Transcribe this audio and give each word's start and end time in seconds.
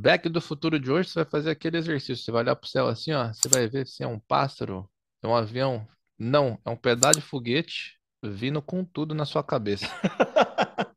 Back 0.00 0.28
do 0.28 0.40
futuro 0.40 0.78
de 0.80 0.90
hoje, 0.90 1.10
você 1.10 1.22
vai 1.22 1.30
fazer 1.30 1.50
aquele 1.50 1.76
exercício. 1.78 2.24
Você 2.24 2.32
vai 2.32 2.42
olhar 2.42 2.56
pro 2.56 2.68
céu 2.68 2.88
assim, 2.88 3.12
ó. 3.12 3.32
Você 3.32 3.48
vai 3.48 3.68
ver 3.68 3.86
se 3.86 4.02
é 4.02 4.06
um 4.06 4.18
pássaro, 4.20 4.88
é 5.22 5.26
um 5.26 5.34
avião. 5.36 5.86
Não, 6.18 6.58
é 6.64 6.70
um 6.70 6.76
pedaço 6.76 7.20
de 7.20 7.26
foguete 7.26 7.98
vindo 8.22 8.62
com 8.62 8.84
tudo 8.84 9.14
na 9.14 9.24
sua 9.24 9.42
cabeça. 9.44 9.86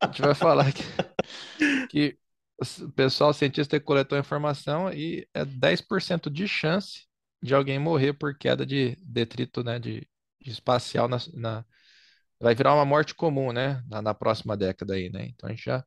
A 0.02 0.08
gente 0.08 0.22
vai 0.22 0.36
falar 0.36 0.72
que, 0.74 0.84
que 1.90 2.18
o 2.82 2.92
pessoal 2.92 3.34
cientista 3.34 3.80
coletou 3.80 4.18
a 4.18 4.22
informação 4.22 4.92
e 4.92 5.28
é 5.34 5.46
10% 5.46 6.30
de 6.30 6.48
chance 6.48 7.08
de 7.42 7.54
alguém 7.54 7.80
morrer 7.80 8.14
por 8.14 8.38
queda 8.38 8.66
de 8.66 8.96
detrito, 9.02 9.64
né, 9.64 9.80
de, 9.80 10.08
de 10.42 10.52
espacial 10.52 11.08
na, 11.08 11.18
na- 11.34 11.66
vai 12.40 12.56
virar 12.56 12.76
uma 12.76 12.86
morte 12.86 13.16
comum, 13.16 13.52
né, 13.54 13.84
na, 13.90 14.02
na 14.02 14.14
próxima 14.14 14.58
década 14.58 14.96
aí, 14.96 15.10
né? 15.12 15.28
Então 15.28 15.50
a 15.50 15.54
gente 15.54 15.66
já 15.66 15.84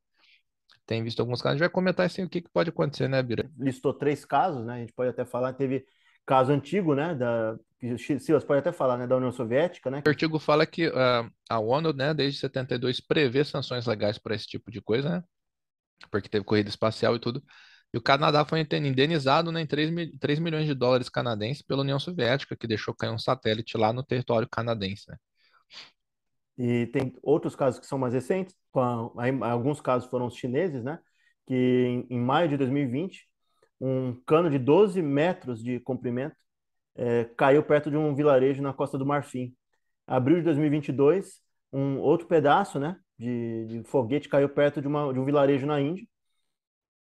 tem 0.86 1.02
visto 1.02 1.20
alguns 1.20 1.42
casos. 1.42 1.54
A 1.54 1.56
gente 1.56 1.60
vai 1.60 1.70
comentar 1.70 2.06
assim 2.06 2.22
o 2.22 2.28
que 2.28 2.40
que 2.40 2.50
pode 2.50 2.70
acontecer, 2.70 3.08
né, 3.08 3.22
Bira? 3.22 3.50
listou 3.58 3.92
três 3.92 4.24
casos, 4.24 4.64
né? 4.64 4.74
A 4.74 4.78
gente 4.78 4.92
pode 4.92 5.10
até 5.10 5.24
falar, 5.24 5.52
teve 5.52 5.84
caso 6.24 6.52
antigo, 6.52 6.94
né? 6.94 7.14
Da, 7.14 7.56
Silas 8.18 8.44
pode 8.44 8.60
até 8.60 8.72
falar, 8.72 8.96
né? 8.96 9.06
Da 9.06 9.16
União 9.16 9.32
Soviética, 9.32 9.90
né? 9.90 10.02
O 10.04 10.08
artigo 10.08 10.38
fala 10.38 10.64
que 10.66 10.86
ah, 10.94 11.28
a 11.48 11.58
ONU, 11.58 11.92
né, 11.92 12.14
desde 12.14 12.40
72 12.40 13.00
prevê 13.00 13.44
sanções 13.44 13.86
legais 13.86 14.18
para 14.18 14.34
esse 14.34 14.46
tipo 14.46 14.70
de 14.70 14.80
coisa, 14.80 15.08
né? 15.08 15.24
Porque 16.10 16.28
teve 16.28 16.44
corrida 16.44 16.68
espacial 16.68 17.16
e 17.16 17.18
tudo. 17.18 17.42
E 17.92 17.98
o 17.98 18.02
Canadá 18.02 18.44
foi 18.44 18.60
indenizado 18.60 19.50
né, 19.52 19.60
em 19.62 19.66
3, 19.66 19.90
mi- 19.90 20.16
3 20.18 20.38
milhões 20.38 20.66
de 20.66 20.74
dólares 20.74 21.08
canadenses 21.08 21.62
pela 21.62 21.82
União 21.82 21.98
Soviética, 21.98 22.56
que 22.56 22.66
deixou 22.66 22.94
cair 22.94 23.10
um 23.10 23.18
satélite 23.18 23.76
lá 23.78 23.92
no 23.92 24.02
território 24.02 24.48
canadense, 24.48 25.08
né? 25.08 25.16
E 26.58 26.86
tem 26.88 27.14
outros 27.22 27.54
casos 27.56 27.80
que 27.80 27.86
são 27.86 27.98
mais 27.98 28.14
recentes, 28.14 28.54
a- 28.74 29.50
alguns 29.50 29.80
casos 29.80 30.08
foram 30.08 30.26
os 30.26 30.36
chineses, 30.36 30.82
né? 30.84 30.98
Que 31.46 31.54
em, 31.54 32.06
em 32.10 32.20
maio 32.20 32.48
de 32.48 32.56
2020, 32.56 33.28
um 33.80 34.14
cano 34.26 34.50
de 34.50 34.58
12 34.58 35.02
metros 35.02 35.62
de 35.62 35.80
comprimento 35.80 36.36
eh, 36.96 37.24
caiu 37.36 37.62
perto 37.62 37.90
de 37.90 37.96
um 37.96 38.14
vilarejo 38.14 38.62
na 38.62 38.72
Costa 38.72 38.98
do 38.98 39.06
Marfim. 39.06 39.54
Abril 40.06 40.38
de 40.38 40.44
2022, 40.44 41.40
um 41.72 41.98
outro 42.00 42.26
pedaço, 42.28 42.78
né? 42.80 42.96
De, 43.18 43.66
de 43.66 43.84
foguete 43.84 44.28
caiu 44.28 44.48
perto 44.48 44.80
de, 44.80 44.88
uma, 44.88 45.12
de 45.12 45.18
um 45.20 45.24
vilarejo 45.24 45.66
na 45.66 45.80
Índia. 45.80 46.06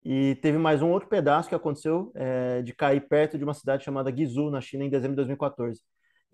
E 0.05 0.35
teve 0.43 0.59
mais 0.59 0.83
um 0.83 0.91
outro 0.91 1.09
pedaço 1.09 1.49
que 1.49 1.55
aconteceu 1.55 2.13
eh, 2.15 2.63
de 2.63 2.75
cair 2.75 3.09
perto 3.09 3.39
de 3.39 3.45
uma 3.45 3.55
cidade 3.55 3.85
chamada 3.85 4.11
Guizhou, 4.11 4.51
na 4.51 4.61
China, 4.61 4.85
em 4.85 4.91
dezembro 4.91 5.13
de 5.13 5.17
2014. 5.17 5.81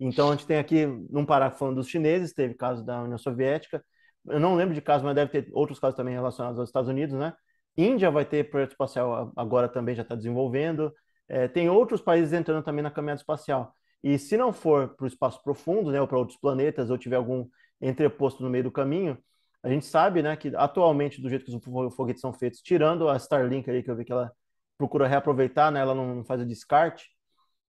Então, 0.03 0.29
a 0.29 0.31
gente 0.31 0.47
tem 0.47 0.57
aqui, 0.57 0.83
num 1.11 1.27
falando 1.27 1.75
dos 1.75 1.87
chineses, 1.87 2.33
teve 2.33 2.55
caso 2.55 2.83
da 2.83 3.03
União 3.03 3.19
Soviética. 3.19 3.85
Eu 4.27 4.39
não 4.39 4.55
lembro 4.55 4.73
de 4.73 4.81
caso, 4.81 5.05
mas 5.05 5.13
deve 5.13 5.31
ter 5.31 5.51
outros 5.53 5.79
casos 5.79 5.95
também 5.95 6.15
relacionados 6.15 6.57
aos 6.57 6.69
Estados 6.69 6.89
Unidos, 6.89 7.15
né? 7.15 7.33
Índia 7.77 8.09
vai 8.09 8.25
ter 8.25 8.49
projeto 8.49 8.71
espacial 8.71 9.31
agora 9.35 9.69
também, 9.69 9.93
já 9.93 10.01
está 10.01 10.15
desenvolvendo. 10.15 10.91
É, 11.29 11.47
tem 11.47 11.69
outros 11.69 12.01
países 12.01 12.33
entrando 12.33 12.63
também 12.63 12.81
na 12.81 12.89
caminhada 12.89 13.21
espacial. 13.21 13.75
E 14.03 14.17
se 14.17 14.35
não 14.35 14.51
for 14.51 14.95
para 14.95 15.03
o 15.03 15.07
espaço 15.07 15.41
profundo, 15.43 15.91
né, 15.91 16.01
ou 16.01 16.07
para 16.07 16.17
outros 16.17 16.37
planetas, 16.37 16.89
ou 16.89 16.97
tiver 16.97 17.17
algum 17.17 17.47
entreposto 17.79 18.41
no 18.43 18.49
meio 18.49 18.63
do 18.63 18.71
caminho, 18.71 19.15
a 19.61 19.69
gente 19.69 19.85
sabe, 19.85 20.23
né, 20.23 20.35
que 20.35 20.51
atualmente, 20.55 21.21
do 21.21 21.29
jeito 21.29 21.45
que 21.45 21.55
os 21.55 21.95
foguetes 21.95 22.21
são 22.21 22.33
feitos, 22.33 22.59
tirando 22.59 23.07
a 23.07 23.15
Starlink 23.17 23.69
ali, 23.69 23.83
que 23.83 23.91
eu 23.91 23.95
vi 23.95 24.03
que 24.03 24.11
ela 24.11 24.31
procura 24.77 25.07
reaproveitar, 25.07 25.71
né, 25.71 25.79
ela 25.79 25.93
não 25.93 26.23
faz 26.25 26.41
o 26.41 26.45
descarte, 26.45 27.05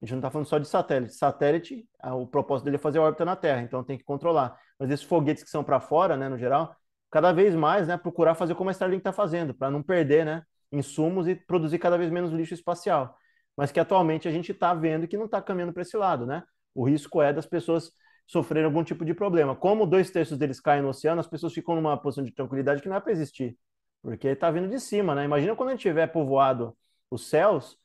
a 0.03 0.05
gente 0.05 0.11
não 0.11 0.19
está 0.19 0.29
falando 0.29 0.47
só 0.47 0.57
de 0.57 0.67
satélite. 0.67 1.13
Satélite, 1.13 1.87
o 2.03 2.27
propósito 2.27 2.65
dele 2.65 2.75
é 2.75 2.79
fazer 2.79 2.99
órbita 2.99 3.23
na 3.23 3.37
Terra, 3.37 3.61
então 3.61 3.81
tem 3.81 3.97
que 3.97 4.03
controlar. 4.03 4.59
Mas 4.77 4.91
esses 4.91 5.05
foguetes 5.05 5.43
que 5.43 5.49
são 5.49 5.63
para 5.63 5.79
fora, 5.79 6.17
né, 6.17 6.27
no 6.27 6.37
geral, 6.37 6.75
cada 7.09 7.31
vez 7.31 7.55
mais, 7.55 7.87
né, 7.87 7.95
procurar 7.95 8.35
fazer 8.35 8.53
como 8.53 8.69
a 8.69 8.73
Starlink 8.73 8.99
está 8.99 9.13
fazendo, 9.13 9.53
para 9.53 9.71
não 9.71 9.81
perder, 9.81 10.25
né, 10.25 10.43
insumos 10.73 11.25
e 11.25 11.35
produzir 11.35 11.79
cada 11.79 11.97
vez 11.97 12.11
menos 12.11 12.31
lixo 12.31 12.53
espacial. 12.53 13.15
Mas 13.55 13.71
que 13.71 13.79
atualmente 13.79 14.27
a 14.27 14.31
gente 14.31 14.51
está 14.51 14.73
vendo 14.73 15.07
que 15.07 15.15
não 15.15 15.25
está 15.25 15.41
caminhando 15.41 15.71
para 15.71 15.83
esse 15.83 15.95
lado, 15.95 16.25
né? 16.25 16.43
O 16.75 16.83
risco 16.83 17.21
é 17.21 17.31
das 17.31 17.45
pessoas 17.45 17.89
sofrerem 18.27 18.65
algum 18.65 18.83
tipo 18.83 19.05
de 19.05 19.13
problema. 19.13 19.55
Como 19.55 19.85
dois 19.85 20.11
terços 20.11 20.37
deles 20.37 20.59
caem 20.59 20.81
no 20.81 20.89
oceano, 20.89 21.21
as 21.21 21.27
pessoas 21.27 21.53
ficam 21.53 21.75
numa 21.75 21.95
posição 21.95 22.25
de 22.25 22.31
tranquilidade 22.31 22.81
que 22.81 22.89
não 22.89 22.97
é 22.97 22.99
para 22.99 23.11
existir, 23.11 23.57
porque 24.01 24.27
está 24.27 24.51
vindo 24.51 24.67
de 24.67 24.79
cima, 24.81 25.15
né? 25.15 25.23
Imagina 25.23 25.55
quando 25.55 25.69
a 25.69 25.71
gente 25.73 25.81
tiver 25.81 26.07
povoado 26.07 26.75
os 27.09 27.29
céus 27.29 27.77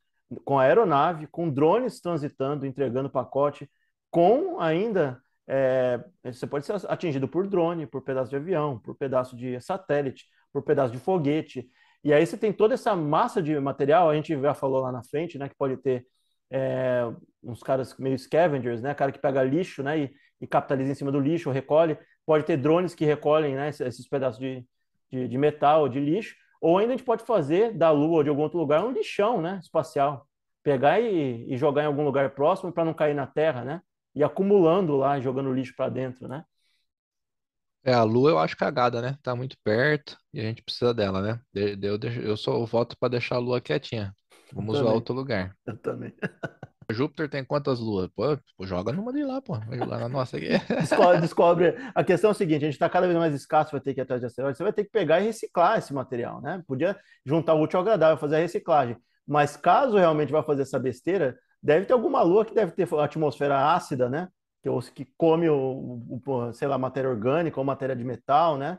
com 0.45 0.59
aeronave, 0.59 1.27
com 1.27 1.49
drones 1.51 2.01
transitando, 2.01 2.67
entregando 2.67 3.11
pacote, 3.11 3.71
com 4.11 4.61
ainda 4.61 5.23
é, 5.49 6.05
você 6.23 6.47
pode 6.47 6.67
ser 6.67 6.77
atingido 6.89 7.27
por 7.27 7.47
drone, 7.47 7.87
por 7.87 8.03
pedaço 8.03 8.29
de 8.29 8.37
avião, 8.37 8.79
por 8.79 8.95
pedaço 8.95 9.35
de 9.35 9.59
satélite, 9.61 10.27
por 10.53 10.63
pedaço 10.63 10.93
de 10.93 10.99
foguete. 10.99 11.67
E 12.05 12.13
aí 12.13 12.25
você 12.25 12.37
tem 12.37 12.53
toda 12.53 12.75
essa 12.75 12.95
massa 12.95 13.43
de 13.43 13.59
material, 13.59 14.11
a 14.11 14.15
gente 14.15 14.39
já 14.39 14.53
falou 14.53 14.83
lá 14.83 14.93
na 14.93 15.03
frente, 15.03 15.39
né, 15.39 15.49
que 15.49 15.57
pode 15.57 15.79
ter 15.79 16.07
é, 16.51 17.03
uns 17.43 17.63
caras 17.63 17.97
meio 17.99 18.19
scavengers, 18.19 18.83
né, 18.83 18.95
cara 18.95 19.11
que 19.11 19.19
pega 19.19 19.43
lixo, 19.43 19.83
né, 19.83 19.99
e, 19.99 20.11
e, 20.41 20.47
capitaliza 20.47 20.93
em 20.93 20.95
cima 20.95 21.11
do 21.11 21.19
lixo, 21.19 21.51
recolhe. 21.51 21.99
Pode 22.27 22.45
ter 22.45 22.59
drones 22.59 22.95
que 22.95 23.07
recolhem, 23.07 23.55
né, 23.55 23.71
esses, 23.71 24.07
pedaços 24.07 24.39
de, 24.39 24.65
de, 25.11 25.29
de 25.29 25.39
metal, 25.39 25.89
de 25.89 25.99
lixo. 25.99 26.37
Ou 26.61 26.79
ainda 26.79 26.93
a 26.93 26.97
gente 26.97 27.07
pode 27.07 27.25
fazer 27.25 27.73
da 27.73 27.91
Lua 27.91 28.19
ou 28.19 28.23
de 28.23 28.29
algum 28.29 28.43
outro 28.43 28.59
lugar 28.59 28.85
um 28.85 28.93
lixão, 28.93 29.41
né, 29.41 29.61
espacial. 29.63 30.27
Pegar 30.63 31.01
e, 31.01 31.47
e 31.53 31.57
jogar 31.57 31.85
em 31.85 31.87
algum 31.87 32.05
lugar 32.05 32.31
próximo 32.35 32.73
para 32.73 32.85
não 32.85 32.93
cair 32.93 33.15
na 33.15 33.27
Terra, 33.27 33.65
né? 33.65 33.81
E 34.15 34.25
acumulando 34.25 34.97
lá, 34.97 35.21
jogando 35.21 35.53
lixo 35.53 35.75
para 35.77 35.89
dentro, 35.89 36.27
né? 36.27 36.45
É, 37.85 37.95
a 37.95 38.03
Lua 38.03 38.31
eu 38.31 38.39
acho 38.39 38.57
cagada, 38.57 39.01
né? 39.01 39.17
Tá 39.23 39.35
muito 39.35 39.57
perto 39.63 40.17
e 40.33 40.41
a 40.41 40.43
gente 40.43 40.63
precisa 40.63 40.93
dela, 40.93 41.23
né? 41.23 41.41
Eu, 41.55 41.79
eu, 41.81 42.23
eu 42.23 42.37
só 42.37 42.65
voto 42.67 42.97
para 42.99 43.11
deixar 43.11 43.37
a 43.37 43.39
Lua 43.39 43.61
quietinha. 43.61 44.13
Vamos 44.53 44.79
usar 44.79 44.93
outro 44.93 45.15
lugar. 45.15 45.55
Eu 45.67 45.77
também. 45.79 46.13
Júpiter 46.91 47.29
tem 47.29 47.45
quantas 47.45 47.81
luas? 47.81 48.09
Pô, 48.09 48.39
joga 48.63 48.93
numa 48.93 49.13
de 49.13 49.23
lá, 49.23 49.43
pô. 49.43 49.55
Jogar 49.71 49.99
na 49.99 50.09
nossa 50.09 50.39
aqui. 50.39 50.49
Descobre, 50.81 51.21
descobre. 51.21 51.77
A 51.95 52.03
questão 52.03 52.31
é 52.31 52.33
o 52.33 52.35
seguinte: 52.35 52.63
a 52.63 52.67
gente 52.67 52.75
está 52.75 52.89
cada 52.89 53.07
vez 53.07 53.19
mais 53.19 53.35
escasso, 53.35 53.73
vai 53.73 53.81
ter 53.81 53.93
que 53.93 54.01
ir 54.01 54.03
atrás 54.03 54.21
de 54.21 54.27
asteroides. 54.27 54.57
Você 54.57 54.63
vai 54.63 54.73
ter 54.73 54.85
que 54.85 54.91
pegar 54.91 55.21
e 55.21 55.25
reciclar 55.25 55.79
esse 55.79 55.93
material, 55.93 56.41
né? 56.41 56.63
Podia 56.67 56.99
juntar 57.27 57.55
o 57.55 57.63
útil 57.63 57.79
ao 57.79 57.83
agradável, 57.83 58.17
fazer 58.17 58.37
a 58.37 58.39
reciclagem. 58.39 58.97
Mas 59.27 59.55
caso 59.57 59.99
realmente 59.99 60.33
vá 60.33 60.43
fazer 60.43 60.63
essa 60.63 60.79
besteira, 60.79 61.39
deve 61.63 61.85
ter 61.85 61.93
alguma 61.93 62.23
lua 62.23 62.45
que 62.45 62.55
deve 62.55 62.73
ter 62.73 62.89
atmosfera 62.95 63.75
ácida, 63.75 64.09
né? 64.09 64.29
Que, 64.63 64.71
que 64.93 65.13
come 65.17 65.49
o, 65.51 66.21
o, 66.27 66.53
sei 66.55 66.67
lá, 66.69 66.79
matéria 66.79 67.11
orgânica 67.11 67.61
ou 67.61 67.65
matéria 67.65 67.95
de 67.95 68.03
metal, 68.03 68.57
né? 68.57 68.79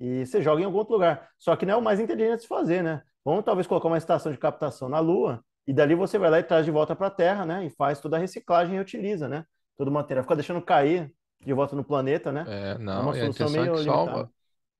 E 0.00 0.24
você 0.24 0.40
joga 0.40 0.62
em 0.62 0.64
algum 0.64 0.78
outro 0.78 0.94
lugar. 0.94 1.28
Só 1.38 1.54
que 1.56 1.66
não 1.66 1.74
é 1.74 1.76
o 1.76 1.82
mais 1.82 2.00
inteligente 2.00 2.36
de 2.36 2.42
se 2.42 2.48
fazer, 2.48 2.82
né? 2.82 3.02
Vamos 3.22 3.44
talvez 3.44 3.66
colocar 3.66 3.88
uma 3.88 3.98
estação 3.98 4.32
de 4.32 4.38
captação 4.38 4.88
na 4.88 4.98
Lua 4.98 5.44
e 5.66 5.72
dali 5.72 5.94
você 5.94 6.18
vai 6.18 6.30
lá 6.30 6.38
e 6.38 6.42
traz 6.42 6.64
de 6.64 6.70
volta 6.70 6.96
para 6.96 7.06
a 7.06 7.10
Terra, 7.10 7.44
né? 7.44 7.66
E 7.66 7.70
faz 7.70 8.00
toda 8.00 8.16
a 8.16 8.20
reciclagem 8.20 8.76
e 8.76 8.80
utiliza, 8.80 9.28
né? 9.28 9.44
Todo 9.76 9.88
o 9.88 9.92
material. 9.92 10.24
Fica 10.24 10.36
deixando 10.36 10.62
cair 10.62 11.12
de 11.44 11.52
volta 11.52 11.76
no 11.76 11.84
planeta, 11.84 12.32
né? 12.32 12.44
É, 12.48 12.78
não, 12.78 13.14
é 13.14 13.24
uma 13.24 13.32
solução 13.32 13.46
a 13.46 13.50
meio 13.50 13.74
é 13.74 13.84
só, 13.84 14.28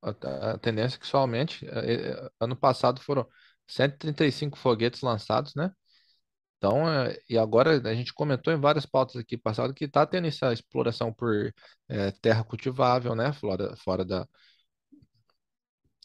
a, 0.03 0.51
a, 0.53 0.59
tendência 0.59 0.97
é 0.97 0.99
que 0.99 1.07
somente 1.07 1.67
ano 2.39 2.57
passado 2.57 3.01
foram 3.01 3.27
135 3.67 4.59
foguetes 4.59 5.01
lançados, 5.03 5.55
né? 5.55 5.71
Então, 6.59 6.85
e 7.29 7.39
agora 7.39 7.81
a 7.89 7.95
gente 7.95 8.13
comentou 8.13 8.53
em 8.53 8.61
várias 8.61 8.85
pautas 8.85 9.17
aqui 9.17 9.39
passado 9.39 9.73
que 9.73 9.87
está 9.87 10.05
tendo 10.05 10.27
essa 10.27 10.53
exploração 10.53 11.11
por 11.11 11.51
é, 11.89 12.11
terra 12.21 12.45
cultivável, 12.45 13.15
né? 13.15 13.33
Fora, 13.33 13.75
fora 13.77 14.05
da, 14.05 14.27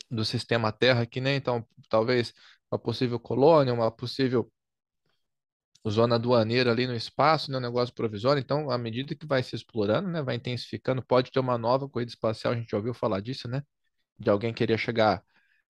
do 0.09 0.24
sistema 0.24 0.72
Terra 0.72 1.02
aqui, 1.02 1.19
né? 1.19 1.35
Então, 1.35 1.66
talvez 1.90 2.34
uma 2.72 2.80
possível 2.80 3.19
colônia, 3.19 3.74
uma 3.74 3.91
possível 3.91 4.52
zona 5.90 6.16
aduaneira 6.16 6.72
ali 6.72 6.88
no 6.88 6.96
espaço, 6.96 7.51
né? 7.51 7.57
Um 7.57 7.62
negócio 7.62 7.94
provisório. 7.94 8.40
Então, 8.40 8.69
à 8.69 8.78
medida 8.78 9.16
que 9.16 9.25
vai 9.25 9.44
se 9.44 9.56
explorando, 9.56 10.09
né? 10.09 10.22
Vai 10.23 10.35
intensificando, 10.35 11.03
pode 11.03 11.31
ter 11.31 11.40
uma 11.40 11.57
nova 11.57 11.88
corrida 11.90 12.12
espacial, 12.12 12.53
a 12.53 12.57
gente 12.57 12.72
já 12.72 12.78
ouviu 12.78 12.94
falar 12.94 13.22
disso, 13.22 13.47
né? 13.47 13.64
De 14.20 14.29
alguém 14.29 14.53
querer 14.53 14.78
chegar 14.78 15.23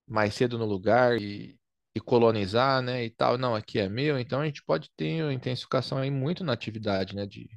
mais 0.07 0.33
cedo 0.35 0.57
no 0.57 0.65
lugar 0.65 1.17
e 1.21 1.57
e 1.95 1.99
colonizar, 2.01 2.81
né, 2.81 3.05
e 3.05 3.09
tal, 3.09 3.37
não, 3.37 3.55
aqui 3.55 3.79
é 3.79 3.87
meu, 3.87 4.19
então 4.19 4.41
a 4.41 4.45
gente 4.45 4.61
pode 4.61 4.91
ter 4.97 5.31
intensificação 5.31 5.97
aí 5.97 6.11
muito 6.11 6.43
na 6.43 6.51
atividade, 6.51 7.15
né, 7.15 7.25
de 7.25 7.49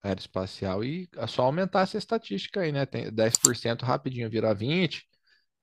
aeroespacial 0.00 0.84
e 0.84 1.08
é 1.16 1.26
só 1.26 1.42
aumentar 1.42 1.80
essa 1.80 1.98
estatística 1.98 2.60
aí, 2.60 2.70
né, 2.70 2.86
tem 2.86 3.12
10% 3.12 3.82
rapidinho 3.82 4.30
vira 4.30 4.54
20, 4.54 5.04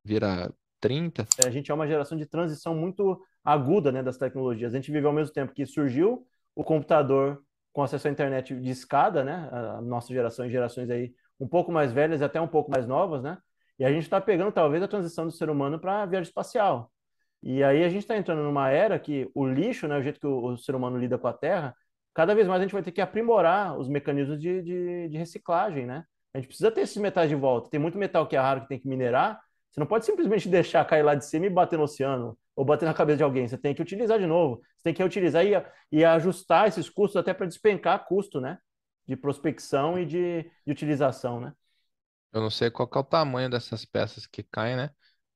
vira 0.04 0.54
30. 0.82 1.26
É, 1.40 1.48
a 1.48 1.52
gente 1.52 1.72
é 1.72 1.74
uma 1.74 1.88
geração 1.88 2.18
de 2.18 2.26
transição 2.26 2.76
muito 2.76 3.20
aguda, 3.44 3.92
né, 3.92 4.04
das 4.04 4.18
tecnologias. 4.18 4.74
A 4.74 4.76
gente 4.76 4.92
vive 4.92 5.08
ao 5.08 5.14
mesmo 5.14 5.34
tempo 5.34 5.54
que 5.54 5.66
surgiu 5.66 6.28
o 6.58 6.64
computador 6.64 7.44
com 7.72 7.84
acesso 7.84 8.08
à 8.08 8.12
internet 8.12 8.60
de 8.60 8.72
escada, 8.72 9.24
né, 9.24 9.48
a 9.52 9.80
nossa 9.80 10.12
geração 10.12 10.48
e 10.48 10.50
gerações 10.50 10.90
aí 10.90 11.14
um 11.40 11.48
pouco 11.48 11.72
mais 11.72 11.94
velhas 11.94 12.20
e 12.20 12.24
até 12.24 12.42
um 12.42 12.48
pouco 12.48 12.72
mais 12.72 12.88
novas, 12.88 13.22
né, 13.22 13.38
e 13.78 13.86
a 13.86 13.92
gente 13.92 14.04
está 14.04 14.20
pegando 14.20 14.52
talvez 14.52 14.82
a 14.82 14.88
transição 14.88 15.26
do 15.26 15.32
ser 15.32 15.52
humano 15.52 15.80
para 15.80 16.02
a 16.02 16.06
viagem 16.08 16.28
espacial. 16.28 16.92
E 17.44 17.64
aí 17.64 17.84
a 17.84 17.90
gente 17.90 18.02
está 18.02 18.18
entrando 18.18 18.42
numa 18.42 18.70
era 18.72 18.98
que 18.98 19.30
o 19.36 19.46
lixo, 19.46 19.88
né, 19.88 19.96
o 20.00 20.02
jeito 20.02 20.20
que 20.20 20.26
o, 20.26 20.46
o, 20.46 20.58
ser 20.58 20.74
humano 20.74 20.98
lida 20.98 21.20
com 21.20 21.28
a 21.28 21.34
terra, 21.34 21.76
cada 22.12 22.34
vez 22.34 22.48
mais 22.48 22.60
a 22.60 22.64
gente 22.64 22.74
vai 22.74 22.82
ter 22.82 22.92
que 22.92 23.02
aprimorar 23.02 23.78
os 23.78 23.88
mecanismos 23.88 24.42
de, 24.42 24.64
de, 24.64 25.10
de, 25.10 25.18
reciclagem, 25.18 25.86
né? 25.86 26.04
A 26.34 26.40
gente 26.40 26.48
precisa 26.48 26.72
ter 26.72 26.82
esses 26.82 26.98
metais 26.98 27.30
de 27.30 27.36
volta. 27.36 27.70
Tem 27.70 27.80
muito 27.80 27.98
metal 27.98 28.28
que 28.28 28.36
é 28.36 28.40
raro 28.40 28.62
que 28.62 28.68
tem 28.68 28.80
que 28.80 28.88
minerar. 28.88 29.40
Você 29.72 29.80
não 29.80 29.88
pode 29.88 30.06
simplesmente 30.06 30.50
deixar 30.50 30.84
cair 30.86 31.04
lá 31.04 31.14
de 31.14 31.26
cima 31.26 31.46
e 31.46 31.50
bater 31.50 31.78
no 31.78 31.84
oceano. 31.84 32.38
Ou 32.58 32.66
bater 32.66 32.86
na 32.88 32.94
cabeça 32.94 33.18
de 33.18 33.24
alguém, 33.24 33.48
você 33.48 33.56
tem 33.56 33.76
que 33.76 33.82
utilizar 33.84 34.18
de 34.18 34.26
novo, 34.26 34.56
você 34.76 34.86
tem 34.86 34.94
que 34.96 35.04
utilizar 35.04 35.46
e, 35.46 35.52
e 35.92 36.04
ajustar 36.04 36.68
esses 36.68 36.90
custos 36.90 37.16
até 37.16 37.32
para 37.32 37.46
despencar 37.46 38.04
custo, 38.08 38.42
né? 38.42 38.58
De 39.08 39.16
prospecção 39.16 40.00
e 40.00 40.08
de, 40.08 40.42
de 40.66 40.72
utilização, 40.72 41.40
né? 41.40 41.54
Eu 42.34 42.42
não 42.42 42.50
sei 42.50 42.72
qual 42.72 42.90
é 42.92 42.98
o 42.98 43.04
tamanho 43.04 43.48
dessas 43.48 43.86
peças 43.86 44.26
que 44.26 44.42
caem, 44.42 44.76
né? 44.76 44.90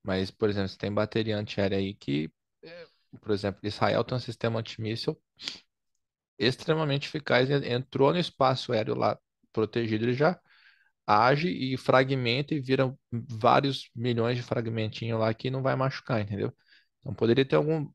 Mas, 0.04 0.32
por 0.32 0.50
exemplo, 0.50 0.70
você 0.70 0.78
tem 0.80 0.92
bateria 0.92 1.38
antiaérea 1.38 1.78
aí 1.78 1.94
que, 1.94 2.32
é, 2.64 2.86
por 3.22 3.32
exemplo, 3.32 3.60
Israel 3.64 4.04
tem 4.04 4.18
um 4.18 4.20
sistema 4.20 4.60
antimíssil 4.60 5.16
extremamente 6.40 7.08
eficaz. 7.08 7.52
Entrou 7.52 8.12
no 8.12 8.18
espaço 8.18 8.74
aéreo 8.74 8.96
lá 8.96 9.16
protegido, 9.54 10.06
ele 10.06 10.14
já 10.14 10.40
age 11.06 11.50
e 11.50 11.78
fragmenta 11.78 12.56
e 12.56 12.60
vira 12.60 12.92
vários 13.12 13.92
milhões 13.96 14.38
de 14.38 14.44
fragmentinhos 14.44 15.20
lá 15.20 15.32
que 15.36 15.52
não 15.52 15.62
vai 15.62 15.76
machucar, 15.76 16.20
entendeu? 16.20 16.52
Então 17.01 17.13
poderia 17.13 17.45
ter 17.45 17.56
algum. 17.56 17.89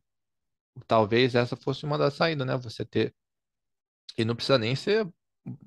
Talvez 0.86 1.34
essa 1.34 1.56
fosse 1.56 1.84
uma 1.84 1.98
das 1.98 2.14
saídas, 2.14 2.46
né? 2.46 2.56
Você 2.58 2.84
ter. 2.84 3.14
E 4.18 4.24
não 4.24 4.34
precisa 4.36 4.58
nem 4.58 4.74
ser 4.74 5.08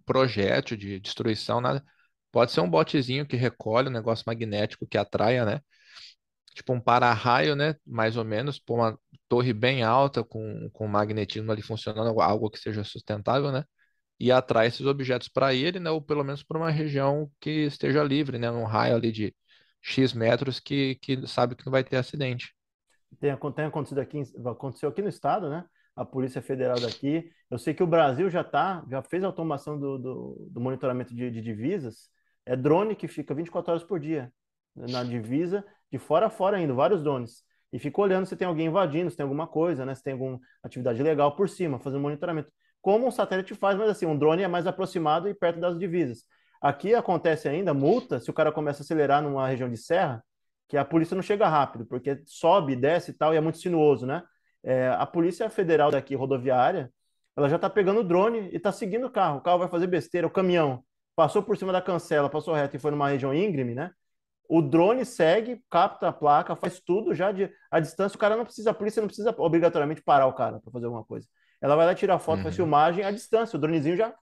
projétil 0.05 0.77
de 0.77 0.99
destruição, 0.99 1.61
nada. 1.61 1.83
Pode 2.31 2.51
ser 2.51 2.61
um 2.61 2.69
botezinho 2.69 3.27
que 3.27 3.35
recolhe 3.37 3.89
um 3.89 3.91
negócio 3.91 4.23
magnético 4.27 4.87
que 4.87 4.97
atraia, 4.97 5.45
né? 5.45 5.61
Tipo 6.55 6.73
um 6.73 6.81
para-raio, 6.81 7.55
né? 7.55 7.75
Mais 7.85 8.17
ou 8.17 8.25
menos, 8.25 8.59
por 8.59 8.75
uma 8.75 8.99
torre 9.27 9.53
bem 9.53 9.83
alta 9.83 10.23
com, 10.23 10.69
com 10.73 10.87
magnetismo 10.87 11.51
ali 11.51 11.61
funcionando, 11.61 12.19
algo 12.21 12.49
que 12.49 12.59
seja 12.59 12.83
sustentável, 12.83 13.51
né? 13.51 13.63
E 14.19 14.31
atrai 14.31 14.67
esses 14.67 14.85
objetos 14.85 15.29
para 15.29 15.53
ele, 15.53 15.79
né? 15.79 15.91
Ou 15.91 16.01
pelo 16.01 16.23
menos 16.23 16.43
para 16.43 16.57
uma 16.57 16.71
região 16.71 17.31
que 17.39 17.51
esteja 17.67 18.03
livre, 18.03 18.39
né? 18.39 18.51
Num 18.51 18.65
raio 18.65 18.95
ali 18.95 19.11
de 19.11 19.35
X 19.81 20.13
metros 20.13 20.59
que, 20.59 20.95
que 20.97 21.27
sabe 21.27 21.55
que 21.55 21.65
não 21.65 21.71
vai 21.71 21.83
ter 21.83 21.97
acidente. 21.97 22.53
Tem, 23.19 23.35
tem 23.55 23.65
acontecido 23.65 23.99
aqui, 23.99 24.21
aconteceu 24.45 24.89
aqui 24.89 25.01
no 25.01 25.09
estado, 25.09 25.49
né? 25.49 25.65
A 25.95 26.05
Polícia 26.05 26.41
Federal 26.41 26.79
daqui. 26.79 27.31
Eu 27.49 27.57
sei 27.57 27.73
que 27.73 27.83
o 27.83 27.87
Brasil 27.87 28.29
já 28.29 28.43
tá, 28.43 28.85
já 28.89 29.01
fez 29.01 29.23
a 29.23 29.27
automação 29.27 29.79
do, 29.79 29.97
do, 29.97 30.47
do 30.51 30.61
monitoramento 30.61 31.13
de, 31.15 31.29
de 31.31 31.41
divisas 31.41 32.09
é 32.49 32.55
drone 32.55 32.95
que 32.95 33.07
fica 33.07 33.31
24 33.31 33.71
horas 33.71 33.83
por 33.83 33.99
dia 33.99 34.33
na 34.75 35.03
divisa, 35.03 35.63
de 35.91 35.99
fora 35.99 36.25
a 36.25 36.29
fora 36.31 36.57
ainda, 36.57 36.73
vários 36.73 37.03
drones. 37.03 37.43
E 37.71 37.77
fica 37.77 38.01
olhando 38.01 38.25
se 38.25 38.35
tem 38.35 38.47
alguém 38.47 38.65
invadindo, 38.65 39.11
se 39.11 39.15
tem 39.15 39.23
alguma 39.23 39.45
coisa, 39.45 39.85
né? 39.85 39.93
Se 39.93 40.01
tem 40.01 40.13
alguma 40.13 40.39
atividade 40.63 41.03
legal 41.03 41.35
por 41.35 41.47
cima, 41.47 41.79
fazendo 41.79 42.01
monitoramento. 42.01 42.51
Como 42.81 43.05
um 43.05 43.11
satélite 43.11 43.53
faz, 43.53 43.77
mas 43.77 43.89
assim, 43.89 44.07
um 44.07 44.17
drone 44.17 44.41
é 44.41 44.47
mais 44.47 44.65
aproximado 44.65 45.29
e 45.29 45.33
perto 45.35 45.59
das 45.59 45.77
divisas. 45.77 46.23
Aqui 46.59 46.95
acontece 46.95 47.47
ainda 47.47 47.71
multa 47.71 48.19
se 48.19 48.31
o 48.31 48.33
cara 48.33 48.51
começa 48.51 48.81
a 48.81 48.83
acelerar 48.83 49.21
numa 49.21 49.47
região 49.47 49.69
de 49.69 49.77
serra, 49.77 50.23
que 50.69 50.77
a 50.77 50.85
polícia 50.85 51.15
não 51.15 51.23
chega 51.23 51.47
rápido, 51.47 51.85
porque 51.85 52.21
sobe, 52.25 52.75
desce 52.75 53.09
e 53.09 53.13
tal, 53.15 53.33
e 53.33 53.37
é 53.37 53.41
muito 53.41 53.57
sinuoso, 53.57 54.05
né? 54.05 54.23
É, 54.63 54.89
a 54.89 55.05
Polícia 55.05 55.49
Federal 55.49 55.89
daqui, 55.89 56.13
rodoviária, 56.13 56.91
ela 57.35 57.49
já 57.49 57.57
tá 57.57 57.69
pegando 57.69 58.01
o 58.01 58.03
drone 58.03 58.49
e 58.53 58.59
tá 58.59 58.71
seguindo 58.71 59.07
o 59.07 59.09
carro. 59.09 59.39
O 59.39 59.41
carro 59.41 59.57
vai 59.57 59.67
fazer 59.67 59.87
besteira, 59.87 60.27
o 60.27 60.29
caminhão 60.29 60.83
passou 61.15 61.41
por 61.41 61.57
cima 61.57 61.73
da 61.73 61.81
cancela, 61.81 62.29
passou 62.29 62.53
reto 62.53 62.75
e 62.75 62.79
foi 62.79 62.91
numa 62.91 63.09
região 63.09 63.33
íngreme, 63.33 63.73
né? 63.73 63.91
O 64.47 64.61
drone 64.61 65.05
segue, 65.05 65.63
capta 65.69 66.09
a 66.09 66.13
placa, 66.13 66.55
faz 66.55 66.79
tudo 66.79 67.15
já 67.15 67.31
de 67.31 67.51
a 67.71 67.79
distância. 67.79 68.15
O 68.15 68.19
cara 68.19 68.37
não 68.37 68.45
precisa, 68.45 68.69
a 68.69 68.73
polícia 68.73 69.01
não 69.01 69.07
precisa 69.07 69.33
obrigatoriamente 69.37 70.01
parar 70.01 70.27
o 70.27 70.33
cara 70.33 70.59
para 70.59 70.71
fazer 70.71 70.85
alguma 70.85 71.03
coisa. 71.03 71.27
Ela 71.61 71.75
vai 71.75 71.85
lá 71.85 71.95
tirar 71.95 72.19
foto, 72.19 72.37
uhum. 72.37 72.43
faz 72.43 72.55
filmagem 72.55 73.03
à 73.03 73.11
distância. 73.11 73.57
O 73.57 73.59
dronezinho 73.59 73.97
já 73.97 74.13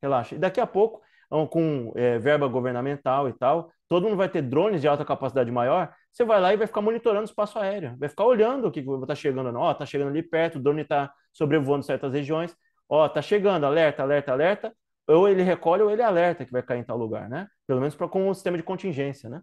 relaxa. 0.00 0.34
E 0.36 0.38
daqui 0.38 0.60
a 0.60 0.66
pouco, 0.66 1.02
com 1.46 1.92
é, 1.96 2.18
verba 2.18 2.46
governamental 2.46 3.28
e 3.28 3.32
tal, 3.32 3.70
todo 3.88 4.04
mundo 4.04 4.16
vai 4.16 4.28
ter 4.28 4.42
drones 4.42 4.80
de 4.80 4.88
alta 4.88 5.04
capacidade 5.04 5.50
maior. 5.50 5.92
Você 6.12 6.24
vai 6.24 6.40
lá 6.40 6.52
e 6.52 6.56
vai 6.56 6.66
ficar 6.66 6.82
monitorando 6.82 7.22
o 7.22 7.24
espaço 7.24 7.58
aéreo, 7.58 7.96
vai 7.98 8.08
ficar 8.08 8.24
olhando 8.24 8.68
o 8.68 8.70
que 8.70 8.80
está 8.80 9.14
chegando. 9.14 9.56
Ó, 9.58 9.74
tá 9.74 9.86
chegando 9.86 10.08
ali 10.08 10.22
perto, 10.22 10.56
o 10.56 10.62
drone 10.62 10.82
está 10.82 11.12
sobrevoando 11.32 11.84
certas 11.84 12.12
regiões. 12.12 12.54
Ó, 12.88 13.08
tá 13.08 13.22
chegando, 13.22 13.64
alerta, 13.64 14.02
alerta, 14.02 14.32
alerta 14.32 14.72
ou 15.06 15.28
ele 15.28 15.42
recolhe 15.42 15.82
ou 15.82 15.90
ele 15.90 16.02
alerta 16.02 16.44
que 16.44 16.52
vai 16.52 16.62
cair 16.62 16.80
em 16.80 16.84
tal 16.84 16.96
lugar, 16.96 17.28
né? 17.28 17.48
Pelo 17.66 17.80
menos 17.80 17.94
para 17.94 18.08
com 18.08 18.28
um 18.28 18.34
sistema 18.34 18.56
de 18.56 18.62
contingência, 18.62 19.28
né? 19.28 19.40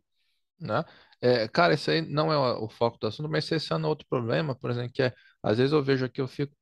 Né? 0.60 0.84
É, 1.22 1.48
cara, 1.48 1.74
isso 1.74 1.90
aí 1.90 2.02
não 2.02 2.32
é 2.32 2.38
o, 2.38 2.66
o 2.66 2.70
foco 2.70 2.98
do 3.00 3.08
assunto, 3.08 3.30
mas 3.30 3.50
esse 3.52 3.72
é 3.72 3.76
outro 3.78 4.06
problema, 4.10 4.56
por 4.56 4.70
exemplo, 4.70 4.92
que 4.94 5.04
é, 5.04 5.14
às 5.42 5.58
vezes 5.58 5.72
eu 5.72 5.84
vejo 5.84 6.06
aqui, 6.06 6.22
eu 6.22 6.28
fico 6.28 6.54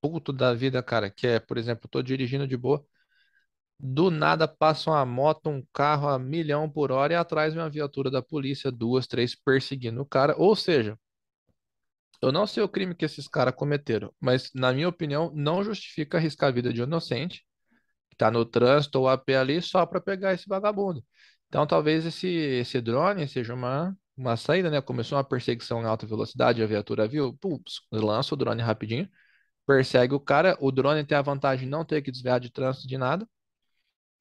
puto 0.00 0.32
da 0.32 0.54
vida, 0.54 0.82
cara, 0.82 1.10
que 1.10 1.26
é, 1.26 1.40
por 1.40 1.58
exemplo, 1.58 1.82
eu 1.86 1.90
tô 1.90 2.02
dirigindo 2.02 2.46
de 2.46 2.56
boa, 2.56 2.84
do 3.78 4.10
nada 4.10 4.46
passa 4.48 4.90
uma 4.90 5.04
moto, 5.04 5.48
um 5.50 5.64
carro 5.72 6.08
a 6.08 6.18
milhão 6.18 6.68
por 6.70 6.92
hora 6.92 7.14
e 7.14 7.16
atrás 7.16 7.54
vem 7.54 7.62
uma 7.62 7.70
viatura 7.70 8.10
da 8.10 8.22
polícia, 8.22 8.70
duas, 8.70 9.06
três, 9.06 9.34
perseguindo 9.34 10.00
o 10.02 10.06
cara. 10.06 10.34
Ou 10.38 10.54
seja, 10.56 10.98
eu 12.22 12.30
não 12.32 12.46
sei 12.46 12.62
o 12.62 12.68
crime 12.68 12.94
que 12.94 13.04
esses 13.04 13.26
caras 13.28 13.54
cometeram, 13.54 14.12
mas, 14.20 14.50
na 14.54 14.72
minha 14.72 14.88
opinião, 14.88 15.32
não 15.34 15.62
justifica 15.64 16.18
arriscar 16.18 16.48
a 16.48 16.52
vida 16.52 16.72
de 16.72 16.80
um 16.80 16.84
inocente 16.84 17.44
está 18.12 18.30
no 18.30 18.44
trânsito 18.44 19.00
ou 19.00 19.08
a 19.08 19.18
pé 19.18 19.36
ali 19.36 19.60
só 19.60 19.84
para 19.86 20.00
pegar 20.00 20.32
esse 20.34 20.48
vagabundo. 20.48 21.04
Então, 21.48 21.66
talvez 21.66 22.06
esse, 22.06 22.28
esse 22.28 22.80
drone 22.80 23.28
seja 23.28 23.54
uma, 23.54 23.96
uma 24.16 24.36
saída, 24.36 24.70
né? 24.70 24.80
Começou 24.80 25.18
uma 25.18 25.24
perseguição 25.24 25.82
em 25.82 25.86
alta 25.86 26.06
velocidade, 26.06 26.62
a 26.62 26.66
viatura 26.66 27.06
viu, 27.08 27.34
pups, 27.38 27.80
lança 27.90 28.34
o 28.34 28.36
drone 28.36 28.62
rapidinho, 28.62 29.08
persegue 29.66 30.14
o 30.14 30.20
cara. 30.20 30.56
O 30.60 30.72
drone 30.72 31.04
tem 31.04 31.16
a 31.18 31.22
vantagem 31.22 31.66
de 31.66 31.70
não 31.70 31.84
ter 31.84 32.02
que 32.02 32.10
desviar 32.12 32.40
de 32.40 32.50
trânsito 32.50 32.88
de 32.88 32.98
nada. 32.98 33.28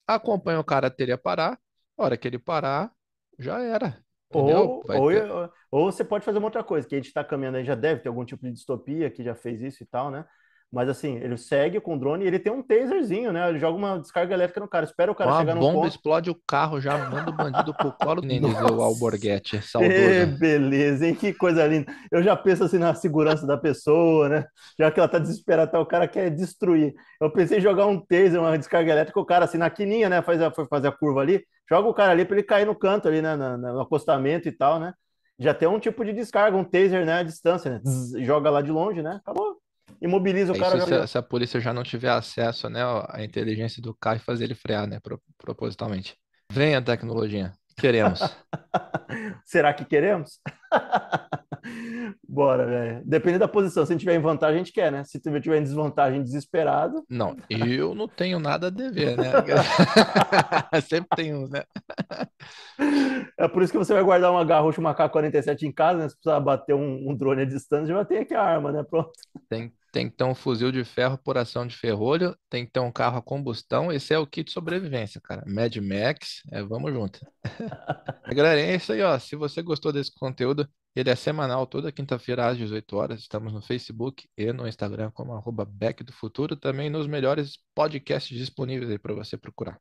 Acompanha 0.07 0.59
o 0.59 0.63
cara 0.63 0.87
até 0.87 1.03
ele 1.03 1.17
parar. 1.17 1.59
A 1.97 2.03
hora 2.03 2.17
que 2.17 2.27
ele 2.27 2.39
parar, 2.39 2.91
já 3.37 3.61
era. 3.61 4.03
Ou, 4.33 4.81
ou, 4.87 5.49
ou, 5.69 5.91
você 5.91 6.03
pode 6.03 6.23
fazer 6.23 6.37
uma 6.37 6.47
outra 6.47 6.63
coisa, 6.63 6.87
que 6.87 6.95
a 6.95 6.97
gente 6.97 7.07
está 7.07 7.23
caminhando 7.23 7.57
aí, 7.57 7.65
já 7.65 7.75
deve 7.75 8.01
ter 8.01 8.07
algum 8.07 8.23
tipo 8.23 8.45
de 8.45 8.53
distopia 8.53 9.09
que 9.09 9.23
já 9.23 9.35
fez 9.35 9.61
isso 9.61 9.83
e 9.83 9.85
tal, 9.85 10.09
né? 10.09 10.25
Mas 10.71 10.87
assim, 10.87 11.17
ele 11.17 11.35
segue 11.35 11.81
com 11.81 11.95
o 11.95 11.99
drone 11.99 12.23
e 12.23 12.27
ele 12.27 12.39
tem 12.39 12.53
um 12.53 12.63
taserzinho, 12.63 13.33
né? 13.33 13.49
Ele 13.49 13.59
joga 13.59 13.77
uma 13.77 13.99
descarga 13.99 14.33
elétrica 14.33 14.61
no 14.61 14.69
cara, 14.69 14.85
espera 14.85 15.11
o 15.11 15.15
cara 15.15 15.31
Uma 15.31 15.39
chegar 15.39 15.53
no 15.53 15.59
bomba 15.59 15.81
ponto. 15.81 15.87
explode 15.89 16.29
o 16.29 16.41
carro, 16.47 16.79
já 16.79 17.09
manda 17.09 17.29
o 17.29 17.33
bandido 17.33 17.73
pro 17.73 17.91
colo, 17.91 18.21
nem 18.21 18.39
dizer 18.39 18.71
o 18.71 18.81
Alborguete, 18.81 19.61
saudoso. 19.61 19.91
É, 19.91 20.25
beleza, 20.39 21.05
hein? 21.05 21.13
Que 21.13 21.33
coisa 21.33 21.67
linda. 21.67 21.93
Eu 22.09 22.23
já 22.23 22.37
penso 22.37 22.63
assim 22.63 22.77
na 22.77 22.95
segurança 22.95 23.45
da 23.45 23.57
pessoa, 23.57 24.29
né? 24.29 24.45
Já 24.79 24.89
que 24.89 24.97
ela 24.97 25.09
tá 25.09 25.19
desesperada, 25.19 25.77
o 25.77 25.85
cara 25.85 26.07
quer 26.07 26.29
destruir. 26.29 26.93
Eu 27.19 27.29
pensei 27.29 27.57
em 27.57 27.61
jogar 27.61 27.85
um 27.87 27.99
taser, 27.99 28.39
uma 28.39 28.57
descarga 28.57 28.93
elétrica, 28.93 29.19
o 29.19 29.25
cara 29.25 29.43
assim 29.43 29.57
na 29.57 29.69
quininha, 29.69 30.07
né? 30.07 30.21
Faz 30.21 30.41
a, 30.41 30.51
foi 30.51 30.65
fazer 30.67 30.87
a 30.87 30.91
curva 30.93 31.19
ali, 31.19 31.43
joga 31.69 31.89
o 31.89 31.93
cara 31.93 32.11
ali 32.13 32.23
para 32.23 32.37
ele 32.37 32.43
cair 32.43 32.65
no 32.65 32.75
canto 32.75 33.09
ali, 33.09 33.21
né? 33.21 33.35
no 33.35 33.81
acostamento 33.81 34.47
e 34.47 34.51
tal, 34.53 34.79
né? 34.79 34.93
Já 35.37 35.53
tem 35.53 35.67
um 35.67 35.79
tipo 35.79 36.05
de 36.05 36.13
descarga, 36.13 36.55
um 36.55 36.63
taser, 36.63 37.05
né? 37.05 37.19
À 37.19 37.23
distância, 37.23 37.71
né? 37.71 37.81
Zzz, 37.85 38.25
joga 38.25 38.49
lá 38.49 38.61
de 38.61 38.71
longe, 38.71 39.01
né? 39.01 39.19
Acabou 39.21 39.60
imobiliza 40.01 40.53
o 40.53 40.59
cara. 40.59 40.77
Isso, 40.77 40.87
se, 40.87 41.07
se, 41.07 41.17
a 41.17 41.21
polícia 41.21 41.59
já 41.59 41.73
não 41.73 41.83
tiver 41.83 42.09
acesso 42.09 42.69
né, 42.69 42.81
à 43.09 43.23
inteligência 43.23 43.81
do 43.81 43.93
carro 43.93 44.17
e 44.17 44.19
fazer 44.19 44.45
ele 44.45 44.55
frear, 44.55 44.87
né, 44.87 44.99
propositalmente. 45.37 46.15
Venha 46.51 46.81
tecnologia, 46.81 47.51
queremos. 47.77 48.19
Será 49.45 49.73
que 49.73 49.85
queremos? 49.85 50.39
Bora, 52.27 52.65
velho. 52.65 53.01
Depende 53.05 53.37
da 53.37 53.47
posição. 53.47 53.85
Se 53.85 53.91
a 53.91 53.93
gente 53.93 54.01
tiver 54.01 54.15
em 54.15 54.21
vantagem, 54.21 54.55
a 54.55 54.57
gente 54.57 54.73
quer, 54.73 54.91
né? 54.91 55.03
Se 55.03 55.19
tiver 55.19 55.57
em 55.57 55.63
desvantagem, 55.63 56.23
desesperado. 56.23 57.03
Não, 57.09 57.35
eu 57.49 57.93
não 57.93 58.07
tenho 58.07 58.39
nada 58.39 58.67
a 58.67 58.69
dever, 58.69 59.17
né? 59.17 59.31
Sempre 60.87 61.09
tem 61.15 61.35
uns, 61.35 61.49
né? 61.49 61.63
É 63.37 63.47
por 63.47 63.61
isso 63.61 63.71
que 63.71 63.77
você 63.77 63.93
vai 63.93 64.03
guardar 64.03 64.31
uma 64.31 64.45
garrucha, 64.45 64.79
uma 64.79 64.93
K-47 64.93 65.63
em 65.63 65.71
casa, 65.71 65.99
né? 65.99 66.09
Se 66.09 66.15
precisar 66.15 66.39
bater 66.39 66.73
um, 66.73 67.09
um 67.09 67.15
drone 67.15 67.43
à 67.43 67.45
distância, 67.45 67.93
já 67.93 68.05
tem 68.05 68.19
aqui 68.19 68.33
a 68.33 68.41
arma, 68.41 68.71
né? 68.71 68.83
Pronto. 68.83 69.11
Tem, 69.49 69.71
tem 69.91 70.09
que 70.09 70.15
ter 70.15 70.23
um 70.23 70.33
fuzil 70.35 70.71
de 70.71 70.83
ferro 70.83 71.17
por 71.17 71.37
ação 71.37 71.67
de 71.67 71.75
ferrolho, 71.75 72.35
tem 72.49 72.65
que 72.65 72.71
ter 72.71 72.79
um 72.79 72.91
carro 72.91 73.17
a 73.17 73.21
combustão. 73.21 73.91
Esse 73.91 74.13
é 74.13 74.19
o 74.19 74.25
kit 74.25 74.47
de 74.47 74.53
sobrevivência, 74.53 75.19
cara. 75.21 75.43
Mad 75.45 75.75
Max, 75.77 76.41
é, 76.51 76.63
vamos 76.63 76.93
junto. 76.93 77.19
Galera, 78.33 78.59
é 78.59 78.75
isso 78.75 78.93
aí, 78.93 79.01
ó. 79.01 79.17
Se 79.19 79.35
você 79.35 79.61
gostou 79.61 79.91
desse 79.91 80.11
conteúdo, 80.15 80.67
ele 80.95 81.09
é 81.09 81.15
semanal, 81.15 81.65
toda 81.67 81.91
quinta-feira 81.91 82.47
às 82.47 82.57
18 82.57 82.95
horas. 82.97 83.19
Estamos 83.21 83.53
no 83.53 83.61
Facebook 83.61 84.29
e 84.37 84.51
no 84.53 84.67
Instagram 84.67 85.11
como 85.11 85.33
arroba 85.33 85.65
Back 85.65 86.03
do 86.03 86.13
Futuro, 86.13 86.55
também 86.55 86.89
nos 86.89 87.07
melhores 87.07 87.57
podcasts 87.75 88.37
disponíveis 88.37 88.89
aí 88.91 88.99
para 88.99 89.13
você 89.13 89.37
procurar. 89.37 89.79